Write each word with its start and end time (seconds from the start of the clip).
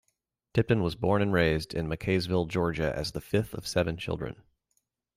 Tipton 0.55 0.81
was 0.81 0.95
born 0.95 1.21
and 1.21 1.31
raised 1.31 1.75
in 1.75 1.87
McCaysville, 1.87 2.47
Georgia 2.47 2.91
as 2.97 3.11
the 3.11 3.21
fifth 3.21 3.53
of 3.53 3.67
seven 3.67 3.97
children. 3.97 4.41